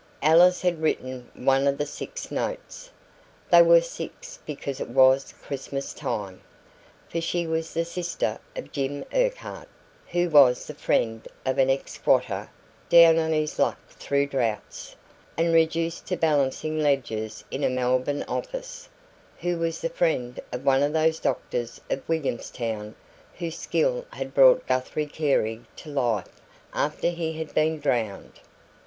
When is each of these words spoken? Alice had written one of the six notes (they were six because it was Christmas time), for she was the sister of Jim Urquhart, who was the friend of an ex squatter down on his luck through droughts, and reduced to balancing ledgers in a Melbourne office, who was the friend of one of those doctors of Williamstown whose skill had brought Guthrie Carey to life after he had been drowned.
Alice 0.23 0.63
had 0.63 0.81
written 0.81 1.29
one 1.35 1.67
of 1.67 1.77
the 1.77 1.85
six 1.85 2.31
notes 2.31 2.89
(they 3.51 3.61
were 3.61 3.81
six 3.81 4.39
because 4.47 4.79
it 4.81 4.89
was 4.89 5.35
Christmas 5.43 5.93
time), 5.93 6.41
for 7.07 7.21
she 7.21 7.45
was 7.45 7.75
the 7.75 7.85
sister 7.85 8.39
of 8.55 8.71
Jim 8.71 9.05
Urquhart, 9.13 9.67
who 10.07 10.27
was 10.27 10.65
the 10.65 10.73
friend 10.73 11.27
of 11.45 11.59
an 11.59 11.69
ex 11.69 11.91
squatter 11.91 12.49
down 12.89 13.19
on 13.19 13.31
his 13.31 13.59
luck 13.59 13.77
through 13.89 14.25
droughts, 14.25 14.95
and 15.37 15.53
reduced 15.53 16.07
to 16.07 16.17
balancing 16.17 16.79
ledgers 16.81 17.43
in 17.51 17.63
a 17.63 17.69
Melbourne 17.69 18.23
office, 18.23 18.89
who 19.41 19.59
was 19.59 19.81
the 19.81 19.89
friend 19.89 20.39
of 20.51 20.65
one 20.65 20.81
of 20.81 20.93
those 20.93 21.19
doctors 21.19 21.79
of 21.91 22.09
Williamstown 22.09 22.95
whose 23.37 23.59
skill 23.59 24.07
had 24.13 24.33
brought 24.33 24.65
Guthrie 24.65 25.05
Carey 25.05 25.61
to 25.75 25.89
life 25.89 26.41
after 26.73 27.09
he 27.11 27.33
had 27.33 27.53
been 27.53 27.79
drowned. 27.79 28.39